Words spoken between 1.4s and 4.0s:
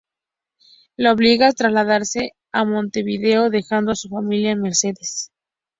a trasladarse a Montevideo, dejando a